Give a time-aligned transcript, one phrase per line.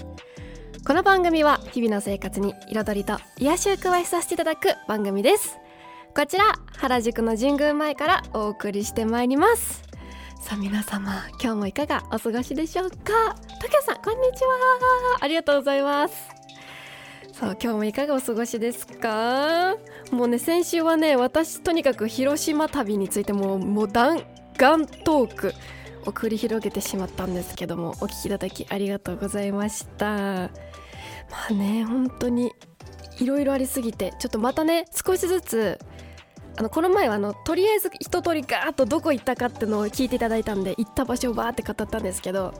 [0.85, 5.57] この番組は日々の生活に彩りと癒しを加えさせていただく番組です。
[6.15, 6.43] こちら
[6.77, 9.81] 原宿の神宮前からお送りしてまいります。
[10.39, 13.35] さあ皆様今日もいかがお過ごしでしょうか？
[13.59, 14.51] 竹さんこんにちは。
[15.21, 16.38] ありがとうございます。
[17.39, 19.77] さあ今日もいかがお過ごしですか？
[20.11, 24.21] もうね先週はね私とにかく広島旅についてもうもう弾
[24.59, 25.53] 丸トーク
[26.05, 30.05] を繰り広げてしまったんですけどもお聞きいただきありがとうございました。
[30.05, 30.49] ま
[31.49, 32.51] あね本当に
[33.21, 35.79] いろいろありすぎてちょっとまたね少しずつ
[36.57, 42.53] あのこの前はあのとりあえず一通りガーッとどこ行ったかってのを聞いていただいたんで行った場所をバーって語ったんですけど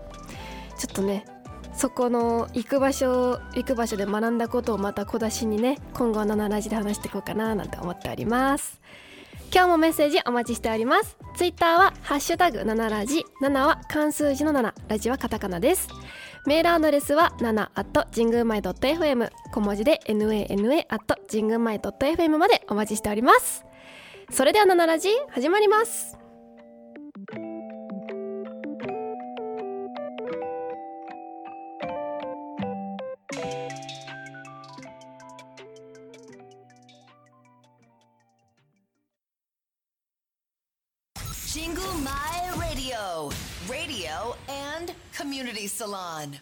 [0.77, 1.25] ちょっとね
[1.79, 8.81] そこの行く場所行く場所で学んだことをまた小出しにね今後の7ラジで話していこうかななんて思っております。
[9.49, 11.15] 今日もメッセージお待ちしております。
[11.37, 15.87] ツイッターはハッシュタグ7ラジ7は漢数字の7ラジはカタカナです。
[16.45, 23.63] メールアドレスは7 at 神宮前 .fm 小文字で nana at 神宮前 .fm までお待ちしております。
[24.29, 26.17] それでは7ラジ始まります
[45.79, 46.35] 「salon.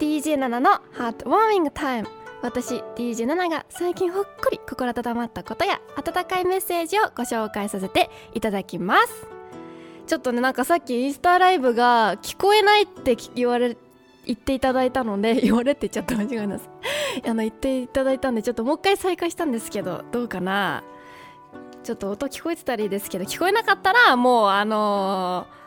[0.00, 2.08] DJ7 のハートウォーミングタイム」
[2.42, 9.26] 私 DJ7 が最近ほっこり心温まったことや温かいメッセージをご紹介させていただきます
[10.06, 13.78] ちょっとねなんかさっきインスタライブが聞こえないって言われ
[14.26, 16.68] 言っていただいたので 言われって言っちゃった間違います
[17.26, 20.82] あの言っていただいたんでちょっともう一回再開したんですけどどうかな。
[21.82, 25.64] ちょっと音聞こえてたらいいですけど聞こえなかったらもうあのー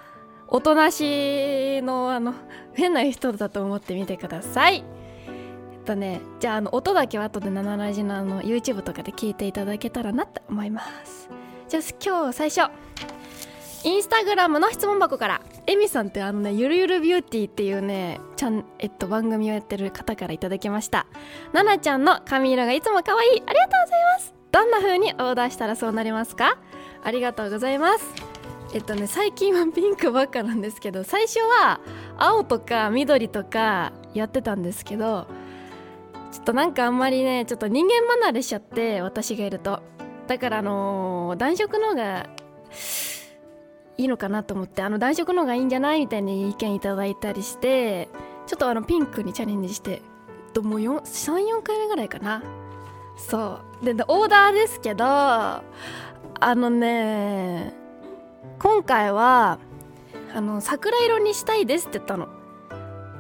[0.50, 2.34] おとなしのあの
[2.74, 4.84] 変な人だと思ってみてください。
[5.28, 11.30] えっとねじゃああの音だけは後で7ラジのあの YouTube とかで聞いていただけたらなって思います。
[11.68, 12.72] じゃあ今日最初
[13.84, 15.42] インスタグラムの質問箱から。
[15.70, 21.06] エミさんってあのねゆるゆるビューティーっていうねちゃん、えっと、番組をやってる方からいただきました。
[21.52, 23.44] ななちゃんの髪色がいつも可愛い。
[23.46, 24.34] ありがとうございます。
[24.50, 26.58] どんな風にオーダーしたらそうなりますか？
[27.04, 28.06] ありがとうございます。
[28.74, 31.82] えっとね最近はピンクばっかなんですけど最初は
[32.18, 35.28] 青とか緑とかやってたんですけど
[36.32, 39.82] ちょっとなんかあんまりねちょっと人間離れしちゃって私がいると。
[40.28, 42.30] だからあのー暖色の方が
[43.98, 48.10] いいのかなと思ってあの暖色の方がいいんじゃないみたいに意見いただいたりして
[48.46, 50.02] ちょっとあのピンクにチャレンジして
[50.54, 52.44] ともう34回目ぐらいかな。
[53.16, 53.86] そう。
[53.86, 55.64] ででオーダーですけどあ
[56.42, 57.74] のね
[58.60, 59.60] 今回は
[60.34, 62.28] あの桜色にしたいですって言ったの。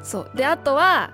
[0.03, 0.31] そう。
[0.35, 1.11] であとは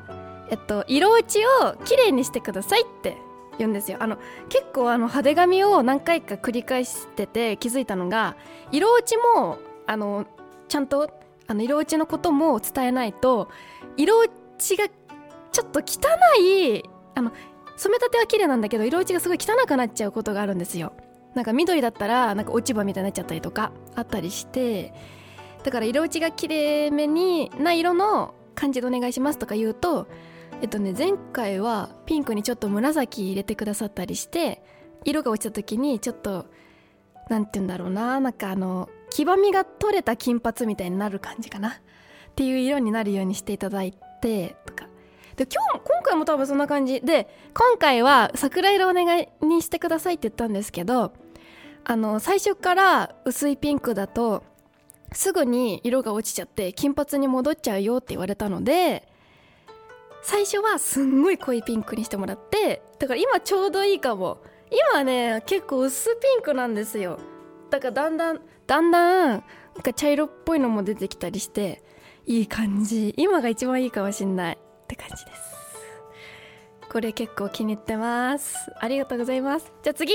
[0.50, 3.18] えっと色落ちを綺麗にしてくださいって
[3.58, 3.98] 言うんですよ。
[4.00, 4.18] あの
[4.50, 8.36] 結構あの派手髪を何回か繰り返してて気づいたのが
[8.72, 10.26] 色落ちもあの
[10.68, 11.10] ちゃんと
[11.48, 13.50] あの色落ちのことも伝えないと
[13.98, 16.84] 色落ちがちょっと汚い
[17.16, 17.32] あの
[17.76, 20.94] 染めたては綺麗なんだけど色落ちがすごい汚くなっちゃうことがあるんですよ。
[21.36, 24.94] なんか緑だったらなんか落ち葉みたいになっちゃったりとかあったりして
[25.64, 30.08] だから色落ちが綺麗めにな色の感じでお願いしますとか言うと
[30.64, 34.64] えっとね前回はピンクにちょっと紫入れてくださったりして
[35.04, 36.46] 色が落ちた時にちょっと
[37.30, 41.70] なんて言うんだろうななんかあの黄ばみが取れた金髪みたいになる感じかな。
[41.70, 41.74] っ
[42.36, 44.88] ていう色になるようにしていただいてとか。
[45.36, 47.02] で今日今回も多分そんな感じ。
[47.02, 51.12] で今回は桜色お願いにしてくださいって言ったんですけど
[51.84, 54.44] あの最初から薄いピンクだと
[55.12, 59.12] すぐに色が落ちちゃって金髪に戻っちゃうよって言われたので
[60.24, 64.42] 最初はすんごい濃いピンクにしてもらってだから今ちょうどいいかも。
[64.92, 67.20] 今ね結構薄ピンクなんですよ。
[67.70, 69.42] だからだんだんだんだんなん
[69.84, 71.84] か茶色っぽいのも出てきたりして
[72.26, 73.14] いい感じ。
[73.18, 74.58] 今が一番いいかもしんない。
[74.58, 75.54] って感じです。
[76.92, 78.56] これ結構気に入ってます。
[78.80, 79.72] ありがとうございます。
[79.84, 80.14] じゃあ次。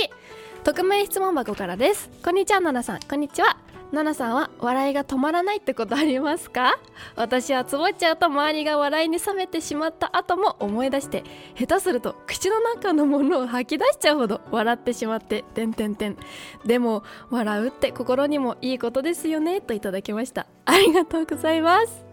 [0.64, 2.10] 匿名質問箱からです。
[2.24, 3.00] こんにちはナナさん。
[3.00, 3.58] こんにちは。
[3.90, 6.78] ナナさんは笑いが止まらないってことありますか？
[7.16, 11.24] 私はつぼっちゃうと周りが笑いに冷めてしまった後も思い出して
[11.58, 16.18] 下手すると口の中のものを吐き出しちゃうほど笑ってしまっててんてんてん。
[16.66, 20.46] でも笑うって心にもいいことですよねといただきました。
[20.66, 22.04] ありがとうございます。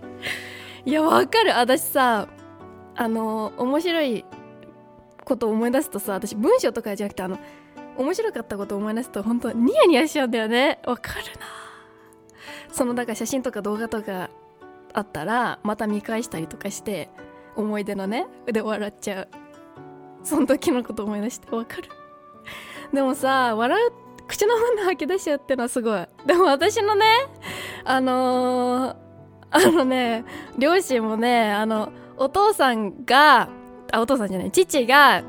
[0.86, 1.52] いやわかる。
[1.58, 2.30] 私さ
[2.96, 4.24] あの面白い
[5.26, 7.38] ことを思い出すとさ私文章とかじゃなくてあの
[7.98, 10.80] 面白かったことを思い出すと本当ニヤニヤしちゃうんだよね。
[10.86, 11.65] わかるな。
[12.76, 14.30] そのだから写真とか動画とか
[14.92, 17.10] あったらまた見返したりとかして
[17.56, 19.28] 思い出のねで笑っちゃう。
[20.24, 21.84] その時のこと思い出してわかる。
[22.92, 23.92] でもさ笑う
[24.28, 26.06] 口のもの吐き出しちゃうってのはすごい。
[26.26, 27.06] でも私のね
[27.86, 28.96] あのー、
[29.52, 30.26] あのね
[30.58, 33.48] 両親もねあのお父さんが
[33.94, 35.24] あお父さんじゃない父が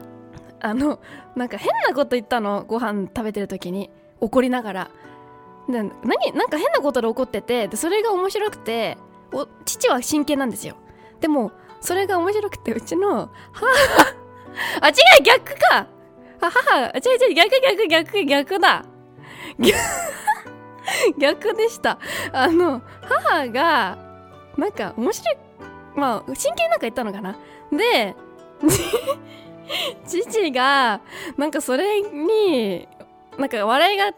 [0.61, 0.99] あの
[1.37, 3.89] なんか変なこと言ったのご飯食べてる時に。
[4.21, 4.91] 怒りながら。
[5.69, 8.97] で何なんか変なことで怒っててでそれが面白くて
[9.33, 10.77] お父は真剣なんですよ。
[11.21, 13.67] でもそれが面白くてうちの母
[14.81, 15.87] あ違う逆か。
[16.41, 18.85] 母違う違う逆逆逆逆だ。
[21.19, 21.99] 逆でした。
[22.33, 23.99] あの母が
[24.57, 25.37] なんか面白い
[25.95, 27.37] まあ真剣なんか言ったのかな。
[27.73, 28.15] で
[30.07, 31.01] 父が
[31.37, 32.89] なんかそれに
[33.39, 34.13] なんか笑いが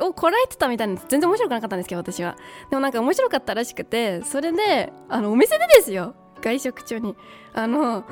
[0.00, 2.36] をこらえてたみたいな全然面白くなかったんですけど私は。
[2.70, 6.14] でもなんか面白かったらしくてそれであのお店でですよ。
[6.40, 7.16] 外食中に。
[7.54, 8.04] あの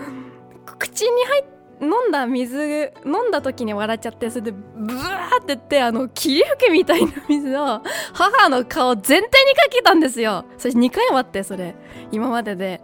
[0.79, 7.83] 口に入って飲んだ水飲んだ時に笑っちゃってそれでブワーってってあの霧吹きみたいな水を
[8.15, 10.47] 母の顔全体にかけたんですよ。
[10.57, 11.75] そして2回もあってそれ。
[12.13, 12.81] 今までで。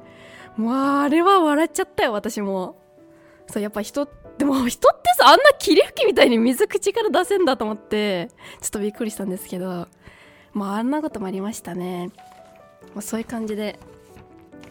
[0.56, 2.76] もうあれは笑っちゃったよ私も。
[3.46, 4.06] そうやっぱ人
[4.38, 8.28] でも人ってさあんな霧吹きみたいに水口から出せんだと思って
[8.60, 9.86] ちょっとびっくりしたんですけど
[10.52, 12.10] まああんなこともありましたね、
[12.94, 13.78] まあ、そういう感じで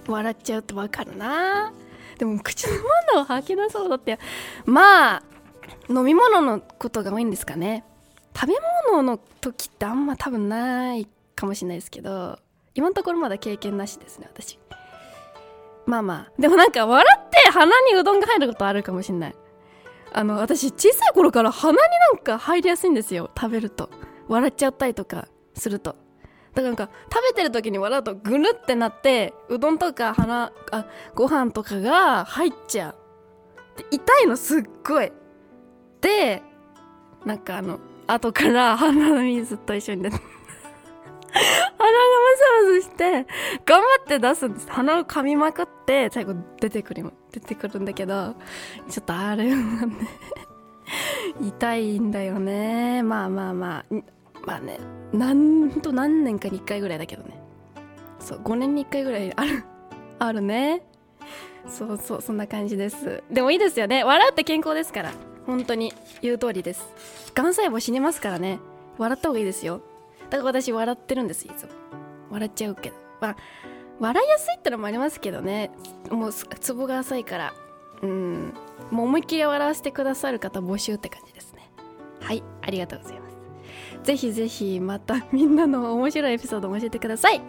[0.07, 1.73] 笑っちゃうってわかるな。
[2.17, 2.81] でも口のも
[3.15, 4.19] のを吐き出そうだって。
[4.65, 5.23] まあ
[5.89, 7.83] 飲み物のことが多いんですかね。
[8.35, 8.53] 食べ
[8.91, 12.39] 物の時ってあんま多分ないかもしれないですけど
[12.75, 14.59] 今のところまだ経験なしですね私。
[15.85, 16.41] まあまあ。
[16.41, 19.35] でもなんか笑って鼻にうどんが入ることあるかもしんない。
[20.13, 21.77] あの私小さい頃から鼻に
[22.13, 23.29] なんか入りやすいんですよ。
[23.35, 23.89] 食べると。
[24.27, 25.95] 笑っちゃったりとかすると。
[26.53, 30.85] だからなんか食べてる時に笑うとぐるってなってうどんとか鼻あ
[31.15, 32.95] ご飯とかが入っちゃう。
[33.89, 35.11] 痛いのすっごい。
[36.01, 36.41] で
[37.25, 41.61] なんかあの後から鼻の水と一緒に出て鼻が
[42.73, 43.27] ムスムスして
[43.65, 44.67] 頑張って出すんです。
[44.69, 48.35] 鼻を噛みまくって最後出てくる出てくるんだけど
[48.89, 49.95] ちょっとあれはね。
[51.41, 53.03] 痛いんだよね。
[53.03, 53.95] まあまあまあ。
[54.45, 54.79] まあね。
[55.13, 57.41] なんと何年かに1回ぐらいだけどね。
[58.19, 59.63] そう5年に1回ぐらいある
[60.19, 60.83] あるね。
[61.67, 63.23] そうそうそんな感じです。
[63.31, 64.03] でもいいですよね。
[64.03, 65.11] 笑って健康ですから。
[65.45, 65.93] 本当に。
[66.21, 66.85] 言う通りです。
[67.33, 68.59] がん細胞死にますからね。
[68.97, 69.81] 笑った方がいいですよ。
[70.29, 71.69] だから私笑ってるんですいつも。
[72.31, 72.95] 笑っちゃうけど。
[73.19, 73.35] まあ
[74.01, 75.69] 笑いやすいってのもありますけどね。
[76.09, 77.53] もうツボが浅いから。
[78.01, 78.53] うん。
[78.89, 81.71] もう思いっきり笑わせてくださる方募集って感じですね。
[82.19, 82.43] はい。
[82.63, 83.37] ありがとうございます。
[84.03, 87.41] ぜひぜひまたみんなの面白いエピソードも教えてください。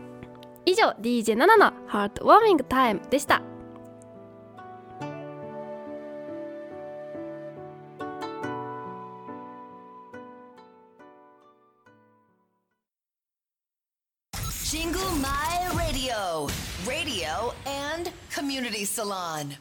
[0.66, 3.42] 以上 DJ7 のハートウォーミングタイムでした。
[15.20, 16.48] My Radio,
[16.88, 19.58] radio and community salon.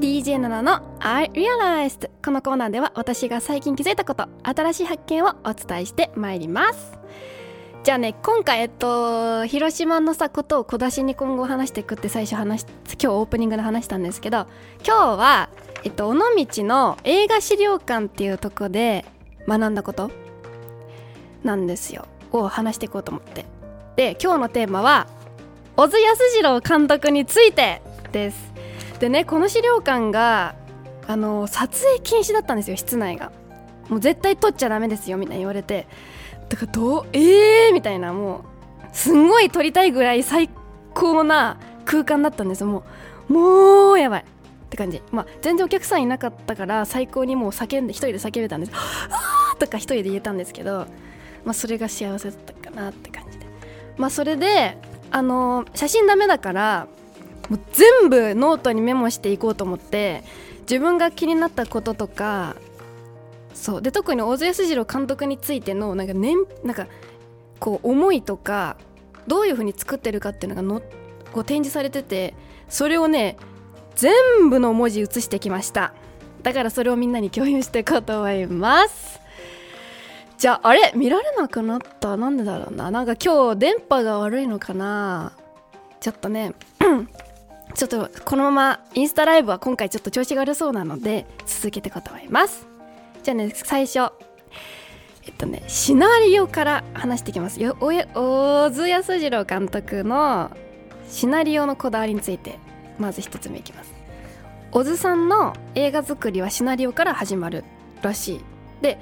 [0.00, 2.10] DJ7 の I Realized.
[2.24, 6.98] このコーナーでは私が最近気づいたこと新しい発見をお伝えしてまいります。
[7.84, 14.48] じゃあね今回えっと広島のさことを小出しに今後話していくって最初話今日オープニングで話したんですけど
[14.84, 15.48] 今日は
[15.84, 16.20] えっと尾道
[16.64, 19.04] の映画資料館っていうとこで
[19.46, 20.10] 学んだこと
[21.44, 22.06] なんですよ。
[22.32, 23.46] を話していこうと思って。
[23.96, 25.06] で今日のテーマは
[25.76, 27.80] 小津安二郎監督について
[28.12, 28.52] です。
[29.00, 30.56] でねこの資料館が
[31.06, 33.32] あの撮影禁止だったんですよ室内が。
[33.88, 35.86] もう絶対撮っちゃダメですよみたいに言われて。
[36.48, 38.12] だからどうえーみたいな。
[38.12, 38.42] もう
[38.92, 40.50] すんごい撮りたいぐらい最
[40.94, 42.82] 高な空間だったんですも
[43.28, 44.24] うもうやばい。
[44.68, 45.02] って感じ。
[45.10, 50.86] まあ全然お客さんいなかったから最高にもう叫んで一人で叫べたんです「あー!」とか一人で言えたんですけど
[51.44, 53.46] まあそれが幸せだったかなって感じで。
[53.96, 54.76] まあそれで
[55.10, 56.86] あの写真ダメだから
[57.48, 60.22] もう全部ノートにメモしていこうと思って
[60.60, 62.56] 自分が気になったこととか
[63.54, 63.82] そう。
[63.82, 66.86] で特に小津安二郎監督についてのなんか,、ね、なんか
[67.58, 68.76] こう思いとか
[69.26, 70.82] どういう風に作ってるかっていうのがの
[71.32, 72.34] こう展示されてて
[72.68, 73.36] それをね
[73.98, 75.92] 全部の文字写してきました。
[76.44, 79.18] だからそれをみんなに共有していこうと思います。
[80.38, 80.92] じゃああれ？
[80.94, 82.16] 見られなくなった。
[82.16, 82.92] なんでだろうな。
[82.92, 85.32] なんか今日電波が悪いのかな。
[85.98, 86.54] ちょっとね。
[87.74, 92.68] ちょっとこのままインスタライブは今回ちょっと調子が悪そうなので続けていこうと思います。
[93.24, 94.12] じゃあね最初。
[95.26, 97.60] えっとねシナリオから話していきます。
[97.60, 100.56] よおや小津安二郎監督の
[101.08, 102.60] シナリオのこだわりについて。
[102.98, 103.92] まず一つ目いきます。
[104.70, 107.64] 小津さんの映画作りはシナリオから始まる
[108.02, 108.40] らしい。
[108.82, 108.98] で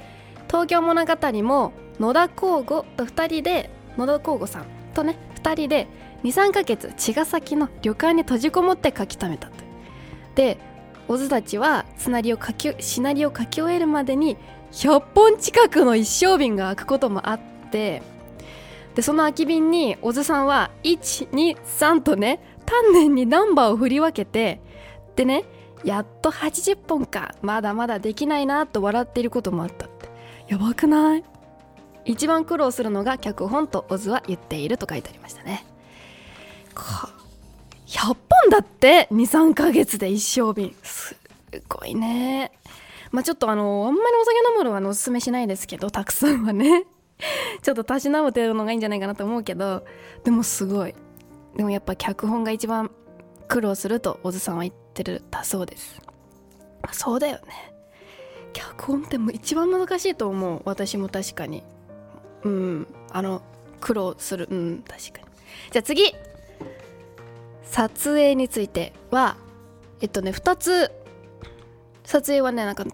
[0.49, 5.87] 東京物語も野田光吾と2人で野田光吾さんとね2人で
[6.25, 9.55] 23ヶ月茅ヶ崎の旅館に閉じこもって書き溜めたと。
[10.35, 10.59] で
[11.09, 14.37] 小津たちはシナリオ書きシナリオ書き終えるまでに
[14.73, 18.03] 100本近くの一升瓶が開くこともあって
[18.95, 24.61] でその空き瓶に小津さんは123とね丹念にナンバーを振り分けて
[25.15, 25.45] でね
[25.85, 30.09] やっと80本かまだまだできないなと笑っていることもあったって。
[30.49, 31.25] やばくない？
[32.05, 35.67] 一番苦労するのが脚本と小津は言っていると書いてありましたね。
[37.87, 38.17] 100本
[38.51, 40.75] だって23ヶ月で一升瓶。
[40.83, 41.17] す
[41.69, 42.53] ごいね。
[43.11, 46.85] まあちょっとあのあんまりお酒飲むのはおすすめしないですけどたくさんはね。
[47.63, 49.85] ちょっとたしなむ程度のがいいんじゃないかなと思うけど
[50.23, 50.95] でもすごい。
[51.57, 52.91] でもやっぱ脚本が一番
[53.49, 56.01] 苦労すると小津さんは言ってるだそうです。
[56.93, 57.73] そうだよね。
[58.53, 60.63] 脚本ってもう一番難しいと思う。
[60.65, 61.63] 私も確かに。
[62.43, 62.87] うん。
[63.11, 63.43] あの
[63.81, 64.49] 苦労する。
[64.51, 65.27] うん確かに。
[65.73, 66.15] じゃあ次。
[67.65, 69.37] 撮影については
[70.01, 70.93] えっとね2つ。
[72.05, 72.85] 撮影はねなんか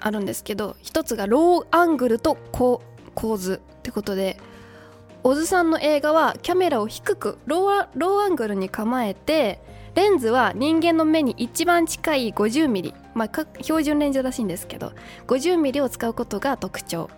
[0.00, 2.82] あるんですけど1つがローアングルと構
[3.36, 4.38] 図ってことで
[5.22, 9.60] 小津さんの映画はキャメラを低くローローアングルに構えて
[9.94, 14.92] レンズは人間の目に一番近い 50mm、まあ、標準レンズらしいんですけど
[15.26, 17.10] 50mm を使うことが特徴。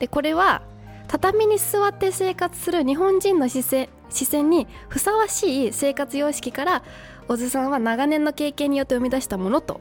[0.00, 0.62] でこれは
[1.06, 6.82] 畳に座って生活する日本人の視線視線にふさわしい生活様式から
[7.28, 9.80] 小津さんは長年の経験によって生み出したものと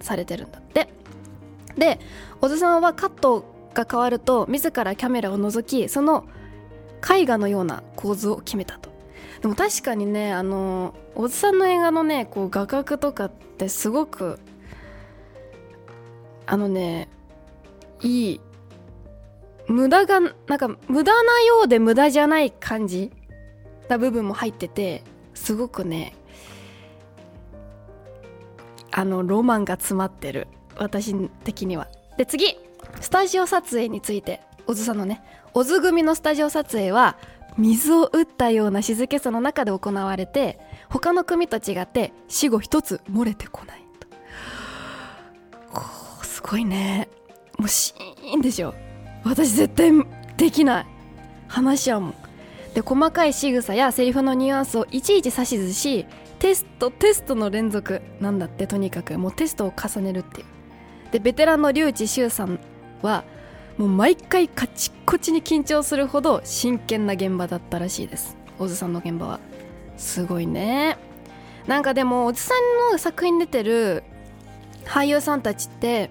[0.00, 0.88] されてるんだって。
[1.78, 1.98] で
[2.40, 6.24] 小津さんはカットが変わると自らキャメラを覗きその
[7.08, 8.90] 絵画のような構図を決めたと。
[9.42, 14.38] でも確かにねあの小津さんの映画のねこう画角とかってすごく
[16.46, 17.08] あのね
[18.02, 18.40] いい
[19.66, 23.12] 無駄がなんか無駄なようで無駄じゃない感じ
[23.88, 25.02] な部分も入ってて
[25.34, 26.14] すごくね
[28.90, 30.46] あのロマンが詰まってる。
[30.76, 31.14] 私
[31.44, 31.88] 的には。
[32.16, 32.56] で次。
[33.00, 35.22] スタジオ撮影について小津さんのね
[35.52, 37.16] 小津組のスタジオ撮影は
[37.56, 40.58] 水を打ったような静けさの中で行われて
[40.90, 43.82] 他の組と違って死後一つ漏れてこない
[45.72, 45.82] と。
[46.24, 47.08] すごいね。
[47.58, 48.74] もうシーンでしょ。
[49.22, 49.92] 私絶対
[50.36, 50.86] できない。
[51.46, 52.00] 話し合う。
[52.00, 52.14] もん
[52.74, 56.06] で細かい仕草やセリフのニュアンスをいちいち指図し
[56.40, 59.16] テストテストの連続なんだってとにかく。
[59.16, 60.46] もうテストを重ねるっていう。
[61.12, 62.58] でベテランの笠智秀さん
[63.04, 63.24] は
[63.78, 68.36] もう毎回カチッコチに緊張するほど真剣な現場だったらしいです。
[68.58, 69.40] 小津さんの現場は。
[69.96, 70.96] すごいね。
[71.66, 74.04] なんかでも小津さんの作品出てる
[74.84, 76.10] 俳優さんたちって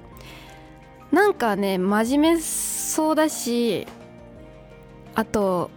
[1.11, 3.87] なんかね真面目そうだし
[5.13, 5.69] あと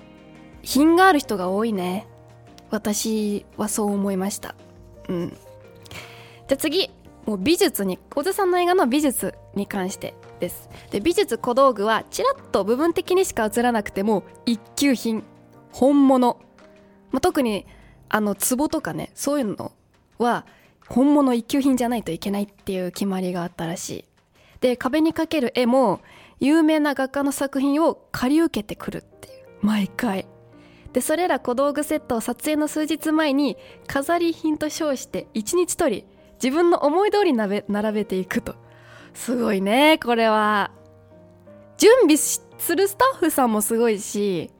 [0.62, 2.06] 品がある人が多いね。
[2.70, 4.56] 私はそう思いました。
[5.08, 5.28] うん。
[5.30, 6.90] じゃあ次
[7.26, 10.68] もう美術に小津さんの映画の美術に関してです。
[10.90, 15.24] で美術小道具はちらっと部分的にしか映らなくても一級品
[15.72, 16.38] 本物、
[17.10, 17.66] まあ、特に
[18.08, 19.72] あの壺とかねそういうの
[20.18, 20.46] は
[20.88, 24.04] 本物一級品じゃないといけないっていう決まりがあったらしい。
[24.60, 26.00] で壁にかける絵も
[26.40, 29.46] 有名な画家の作品を借り受けてくるっていう。
[29.62, 30.26] 毎回。
[30.92, 36.04] でそれら小道具セットを撮影の数日前に飾り品と称して1日取り
[36.42, 37.62] 自分の思い通り並
[37.92, 38.54] べていくと。
[39.16, 40.70] すごいねこれは。
[41.78, 42.40] 準備す
[42.76, 44.50] るスタッフさんもすごいし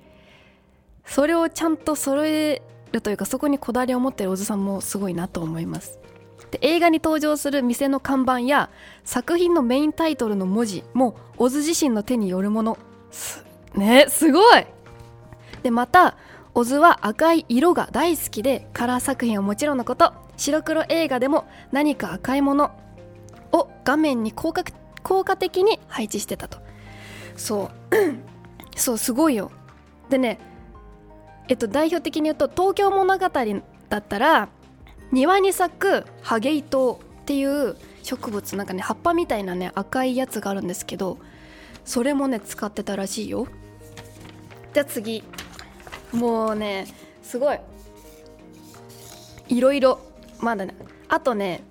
[1.07, 2.61] それをちゃんと揃え
[2.93, 5.99] るというかそこにこだわりを持ってる小津さんもすごいなと思います。
[6.51, 8.71] で映画に登場する店の看板や
[9.05, 12.79] 作品のメインタイトルの文字もオズ自身の手によるもの。
[13.11, 13.45] す
[13.75, 14.67] ねすごい。
[15.63, 16.17] でまた
[16.55, 22.71] オズは赤い色が大好きでカラー作品はもちろんのこと白黒映画でも何か赤いもの
[23.57, 24.65] を画面に効果
[25.03, 26.59] 効果的に配置してたと。
[27.37, 27.97] そう。
[28.77, 29.51] そうすごいよ。
[30.11, 30.39] でね
[31.49, 33.29] えっと代表的に言うと東京物語
[33.89, 34.49] だったら
[35.13, 41.19] 庭に咲くハゲイトウっていう植物なんかね葉っぱみたいなね赤いやつがあるんですけど
[41.85, 43.47] それもね使ってたらしいよ。
[44.75, 45.25] じゃあ次。
[46.13, 46.87] もうね
[47.23, 47.59] すごい。
[49.49, 50.01] いろいろ
[50.41, 50.75] まだね。
[51.09, 51.63] あとね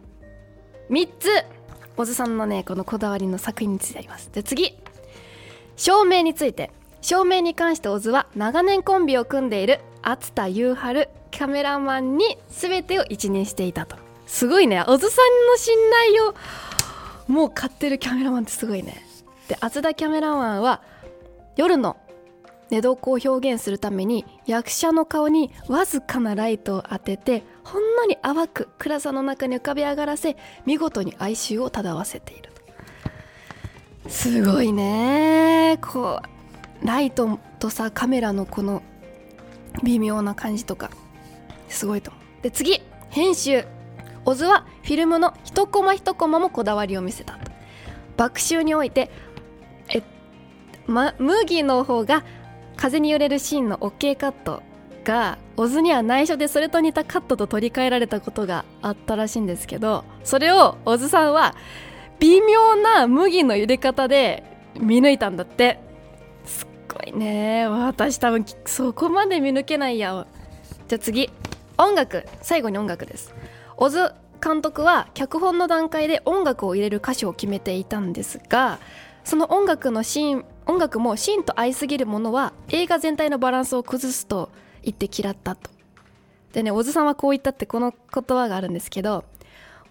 [0.89, 1.55] 3つ。
[1.98, 4.32] 小津さんのねこのこだわりの作品についてあります。
[4.32, 4.78] で次。
[5.75, 6.72] 照明について。
[7.02, 13.96] 照明に関して小津は長年コンビを組んでいる熱田優春カメラマンに全てを一任していたと。
[14.25, 14.84] すごいね。
[14.88, 15.75] 小津さんの信
[16.14, 16.34] 頼を
[17.28, 19.06] もう買ってるキャメラマンってすごいね。
[19.48, 20.82] で厚田キャメラマンは
[21.56, 21.98] 夜の
[22.70, 32.51] 寝床を表現するために役者の顔にわずかなライトを当ててほんのり淡く暗さの中に浮かび上がらせ見事に哀愁を漂わせている。
[34.07, 35.79] すごいね。
[35.81, 36.22] こ
[36.84, 38.84] うライトとさカメラのこの
[39.84, 40.91] 微妙な感じとか
[41.67, 42.43] すごいと思う。
[42.43, 43.65] で次編集。
[44.27, 47.51] オズはフィルムの一コマ一コマもこだわりを見せたと。
[48.15, 49.10] 爆臭において
[49.89, 50.01] え、
[50.88, 52.24] ま、麦の方が
[52.75, 54.62] 風に揺れるシーンの OK カット。
[55.06, 61.56] がオズには内緒でそれと似たカットと取り替えられたことがあったらしいんですけどそれをオズさんは
[62.20, 64.44] 微妙な麦の揺れ方で
[64.80, 65.80] 見抜いたんだって。
[66.46, 67.68] すっごいね。
[67.68, 70.26] 私多分そこまで見抜けないや。
[70.88, 71.30] じゃあ次。
[71.78, 72.26] 音楽。
[72.42, 73.34] 最後に音楽です。
[73.78, 78.80] オズ監督は脚本の段階で音楽を入れる歌詞を決めていたんですが
[79.24, 84.52] その音楽のシーン音楽もシーンと合いすぎるものは映画全体のバランスを崩すと
[84.86, 85.69] 言って嫌ったと。
[86.54, 89.26] でね小津さんはこう言ったってこの言葉があるんですけど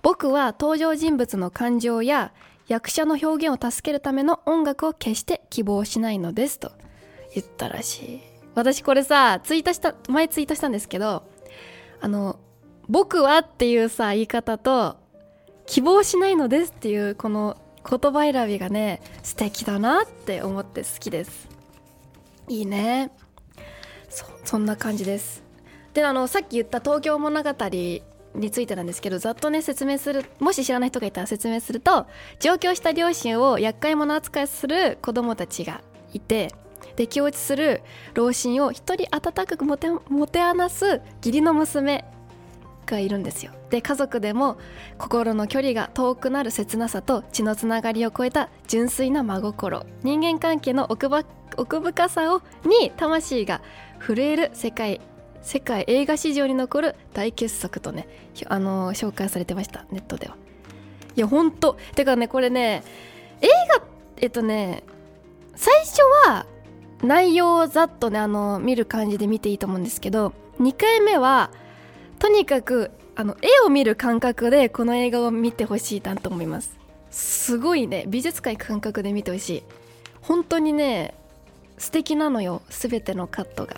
[0.00, 2.33] 僕は登場人物の感情や
[2.68, 6.72] 役者の表現を助けるための音楽を決して希望しないのですと
[7.35, 8.20] 言ったらしい。
[8.54, 11.24] 私これさツイートした前ツイートしたんですけど
[12.00, 12.38] あの
[12.88, 14.96] 「僕は」っていうさ言い方と
[15.66, 17.57] 「希望しないのです」っていうこの
[17.88, 21.48] 言葉選びがね素敵だなって思って好きです。
[22.48, 23.11] いいね。
[24.14, 25.42] そそんな感じです。
[25.92, 27.50] であのさっき言った東京物語
[28.35, 32.07] についてなんですけどざっとね説明するもし知らない人がいたら説明すると
[32.40, 36.53] 上京した両親を厄介者扱いする子供たちがいて
[36.96, 37.83] で気落ちする
[38.14, 42.05] 老人を一人温かくもてもてあなす義理の娘
[42.87, 43.53] がいるんですよ。
[43.70, 44.59] で家族でも
[44.98, 49.87] 心の距離が遠くなる切なさと血のつながりを超えた純粋な真心。
[50.03, 51.24] 人間関係の奥ば
[51.56, 53.60] 奥深さをに魂が
[53.98, 55.00] 震える世界
[55.42, 58.08] 世界映画史上に残る大傑作とね
[58.46, 60.36] あの紹介されてましたネットでは。
[61.16, 61.76] いやほんと。
[61.94, 62.82] てかねこれね
[63.40, 63.84] 映画
[64.16, 64.82] えっとね
[65.54, 66.46] 最初は
[67.02, 71.50] 内容をざっとねあの見る感じで見ていいと思うんですけど2回目は
[72.18, 76.76] とにかくあの絵を見る感覚でこの映画を見てほしいなと思います。
[77.10, 79.62] すごいね美術館行く感覚で見てほしい。
[80.22, 81.14] 本当にね
[81.78, 83.76] 素敵なのよ全てのカットが。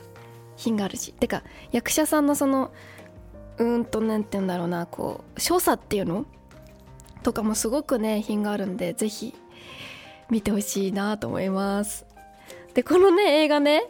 [0.56, 1.12] 品があるし。
[1.12, 2.72] てか役者さんのその
[3.58, 6.26] うーんとなんて言うんだろうなこう所作っていうの？
[7.22, 9.34] とかもすごくね品があるんでぜひ
[10.30, 12.06] 見てほしいなと思います。
[12.74, 13.84] でこのね映画ね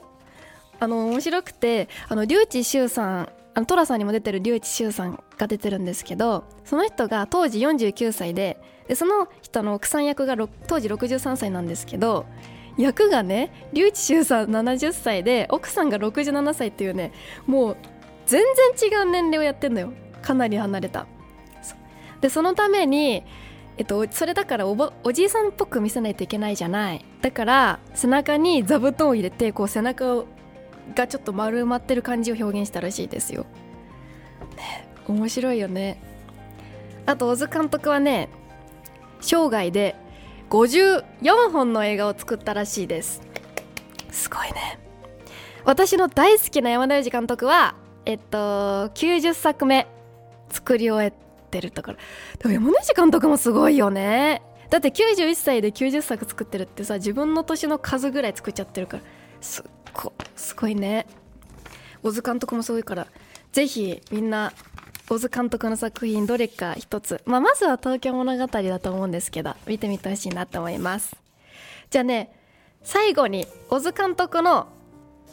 [0.81, 12.27] あの面白くてあの笠智秀さんあの寅さんにも出てる笠智秀さんが出てるんですけどその人が当時49歳ででその人の奥さん役が当時63歳なんですけど
[12.79, 17.13] 役がね笠智秀さん70歳で奥さんが67歳っていうね
[17.47, 17.77] もう
[18.27, 18.43] 全
[18.79, 21.07] 然違う年齢をやってんのよかなり離れた
[22.21, 23.25] でそのために
[23.79, 30.25] えっと、それだからおじいさんっぽく見せないといけないじゃないだから背中に座布団を入れてこう背中
[30.95, 33.45] がちょっと丸まってる感じを表現したらしいですよ。
[34.57, 36.01] ね面白いよね。
[37.07, 38.29] あと小津監督はね
[39.21, 39.95] 生涯で
[40.51, 43.21] 54本の映画を作ったらしいです。
[44.11, 44.79] すごいね。
[45.67, 48.39] 私の大好きな山田洋次監督はえっと
[48.95, 49.89] 90作目
[50.49, 51.13] 作り終え
[51.51, 51.99] てるところ
[52.39, 59.03] でも山田洋次監督もすごいよねだって91歳で90作作ってるってさ自分の年の数ぐらい作っちゃってるから
[59.41, 61.07] すっごすごいね
[62.05, 63.09] 小津監督もすごいから
[63.51, 64.53] ぜひみんな
[65.09, 71.17] 小津監督の作品どれか一つ、まあ、まずは東京物語だと思うんですけど見てみてほしいなと思います。
[71.91, 72.33] じゃあね
[72.83, 74.69] 最後に小津監督の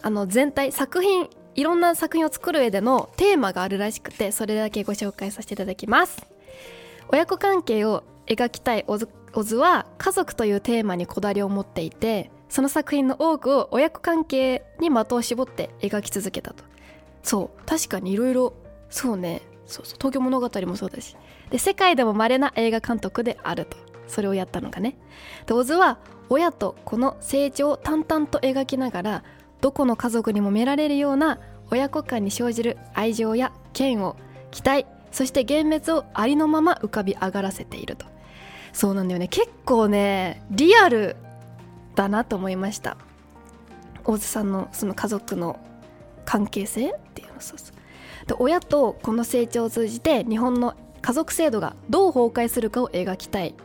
[0.02, 6.26] あの全体作品いろんな作品を作る上でのテーマがあるらしくてそれだけご紹介させていただきます。
[7.10, 16.64] 親子関係を描きたい小津小津は家族というテーマにこだわりを持っていてその作品の多くを親子関係に的を絞って描き続けたと。
[17.24, 18.54] そう確かにいろいろ
[18.90, 19.42] そうね。
[19.66, 21.16] そうそう東京物語もそうだし。
[21.50, 23.78] で世界でも稀な映画監督であると。
[24.08, 24.98] それをやったのがね。
[25.46, 25.98] で小津は
[26.30, 29.24] 親と子の成長を淡々と描きながら
[29.62, 31.40] どこの家族にも見られるような
[31.72, 34.16] 親子間に生じる愛情や嫌悪
[34.52, 38.06] 期待そして幻滅をありのまま浮かび上がらせていると。
[38.74, 39.28] そうなんだよね。
[39.28, 41.16] 結構ねリアル
[41.96, 42.98] だなと思いました。
[44.04, 45.60] 大津さんのその家族の
[46.26, 47.40] 関係性っていうの。
[47.40, 47.73] そうそう。
[48.40, 53.56] 親とこの成長を通じて日本の家族制度がどう崩壊するかを描きたい。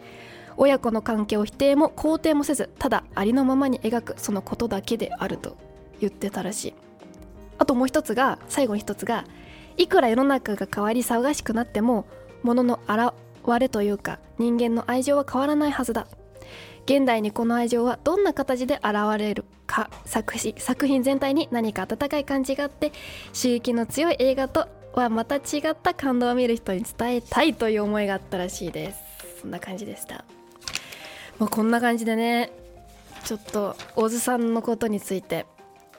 [0.57, 5.57] 親子の関係を否定も肯定もせずただありのままに描くそのことだけであると
[6.01, 6.75] 言ってたらしい。
[7.59, 9.25] あともう一つが最後に一つが
[9.77, 12.07] いくら世の中が変わり騒がしくなっても
[12.43, 13.13] 物の現
[13.61, 16.09] れというか人間の愛情は変わらないはずだ。
[16.87, 22.91] 現代にこの愛情はどんな形で現れるか作詞作品全体に何か温かい感じがあって
[23.33, 28.99] 刺激の強い映画とはまた違った感動を見る人に伝えたいという思いがあったらしいです。
[29.43, 30.25] そんな感じでした。
[31.39, 32.51] まあ、こんな感じでね
[33.23, 35.47] ちょっと大津さんのことについて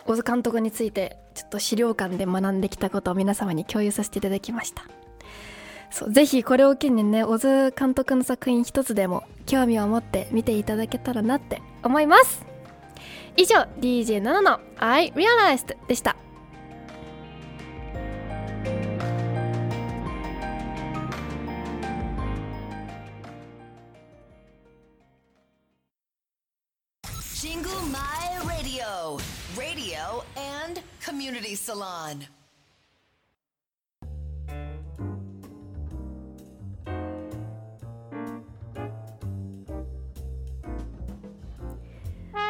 [0.05, 4.83] 大津監督についてちょっと資料館で学んできたことを皆様に共有させていただきました。
[5.91, 12.48] そうぜひこれを機にね小津監督の作品一つでも興味を持って見ていただけたらなって思います。
[13.35, 16.15] 以上 DJ7 の I Realized でした
[27.39, 27.99] ジングマ
[28.43, 29.17] イラディオ
[29.55, 32.38] Radio and Community Salon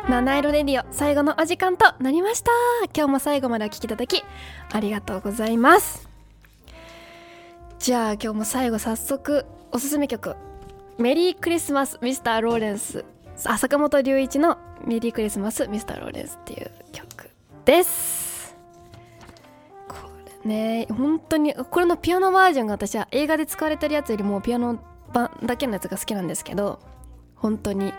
[0.10, 2.50] 七色レディオ最後のお時間となりました。
[2.96, 4.24] 今日も最後までお聞きいただき
[4.72, 6.10] ありがとうございます。
[7.78, 10.36] じゃあ今日も最後早速おすすめ曲
[10.98, 13.06] メリークリスマスミスターローレンス
[13.46, 17.30] あ坂本龍一のメリークリスマスミスターローレンスっていう曲
[17.66, 18.58] です。
[19.88, 19.96] こ
[20.44, 24.80] れね本当にこれのピアノバージョンが私は映画で使われてるやつよりもピアノ
[25.14, 26.80] 版だけのやつが好きなんですけど
[27.36, 27.94] 本当に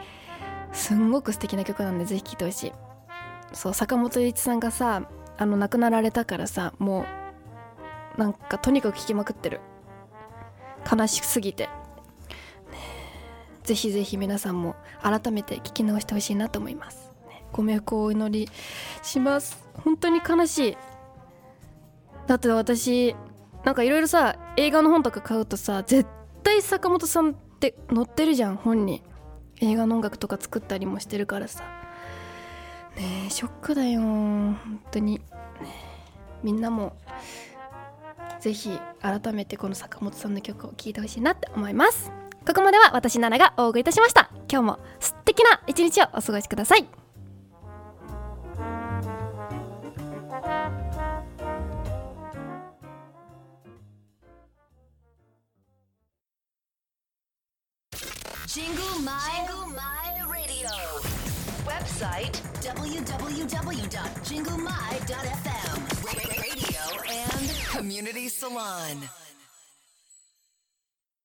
[0.73, 2.73] すんごく素敵な曲なんでぜひ聴いてほしい。
[3.53, 7.05] そう坂本龍一さんがさあの亡くなられたからさも
[8.17, 9.61] うなんかとにかく聴きまくってる。
[10.91, 11.71] 悲しすぎて、ね
[13.65, 18.49] ぜひぜひ皆さんも改めて聴き直してほしいなと思います、ねご冥福をお祈り
[19.03, 19.63] します。
[19.85, 20.77] 本当に悲しい。
[22.27, 23.15] だって私
[23.65, 26.09] なんかいろいろさ映画の本とか買うとさ絶
[26.43, 29.03] 対坂本さんって載ってるじゃん本に。
[29.61, 31.65] 映画の音楽とか作ったりもしてるからさ。
[32.97, 34.01] ねえショックだよ。
[34.01, 35.21] 本当に、ね
[36.43, 36.97] みんなも
[38.41, 42.11] 是非改めてこの坂本さんの曲を聴いてほしいなって思います。
[42.47, 44.31] ここまでは私奈々がお送りいたしました。
[44.51, 47.10] 今日も素敵な一日をお過ごしください。
[58.53, 59.55] ジングマイラ
[60.49, 60.99] ディオ
[61.71, 63.47] Website www.jingumai.fm
[66.43, 69.09] Radio and Community Salon